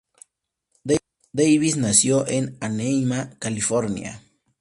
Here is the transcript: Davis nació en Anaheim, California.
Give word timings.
Davis 1.31 1.77
nació 1.77 2.27
en 2.27 2.57
Anaheim, 2.59 3.11
California. 3.37 4.23